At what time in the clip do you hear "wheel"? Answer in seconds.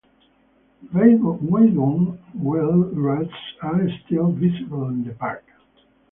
2.33-2.91